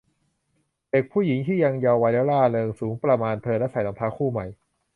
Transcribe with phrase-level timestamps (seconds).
[0.91, 4.45] เด็กผู้หญิงที่ยังเยาว์วัยและร่าเริง สูงประมาณเธอ และใส่รองเท้าคู่ใหม่